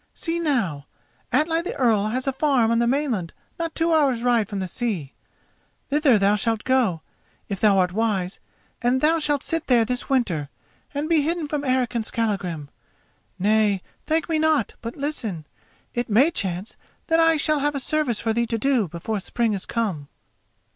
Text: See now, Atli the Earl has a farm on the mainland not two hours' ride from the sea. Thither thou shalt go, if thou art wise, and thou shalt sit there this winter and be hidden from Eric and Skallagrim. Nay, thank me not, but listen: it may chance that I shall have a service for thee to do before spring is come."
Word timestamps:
See 0.15 0.39
now, 0.39 0.87
Atli 1.31 1.61
the 1.61 1.75
Earl 1.75 2.07
has 2.07 2.25
a 2.25 2.33
farm 2.33 2.71
on 2.71 2.79
the 2.79 2.87
mainland 2.87 3.33
not 3.59 3.75
two 3.75 3.93
hours' 3.93 4.23
ride 4.23 4.49
from 4.49 4.57
the 4.57 4.67
sea. 4.67 5.13
Thither 5.91 6.17
thou 6.17 6.35
shalt 6.35 6.63
go, 6.63 7.01
if 7.49 7.59
thou 7.59 7.77
art 7.77 7.91
wise, 7.91 8.39
and 8.81 8.99
thou 8.99 9.19
shalt 9.19 9.43
sit 9.43 9.67
there 9.67 9.85
this 9.85 10.09
winter 10.09 10.49
and 10.95 11.07
be 11.07 11.21
hidden 11.21 11.47
from 11.47 11.63
Eric 11.63 11.93
and 11.93 12.03
Skallagrim. 12.03 12.69
Nay, 13.37 13.83
thank 14.07 14.27
me 14.27 14.39
not, 14.39 14.73
but 14.81 14.95
listen: 14.97 15.45
it 15.93 16.09
may 16.09 16.31
chance 16.31 16.75
that 17.05 17.19
I 17.19 17.37
shall 17.37 17.59
have 17.59 17.75
a 17.75 17.79
service 17.79 18.19
for 18.19 18.33
thee 18.33 18.47
to 18.47 18.57
do 18.57 18.87
before 18.87 19.19
spring 19.19 19.53
is 19.53 19.67
come." 19.67 20.07